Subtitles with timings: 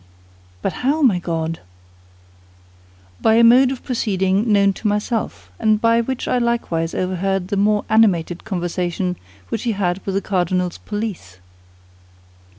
[0.63, 1.59] "But how, my God?"
[3.21, 7.57] "By a mode of proceeding known to myself, and by which I likewise overheard the
[7.57, 9.15] more animated conversation
[9.49, 11.37] which he had with the cardinal's police."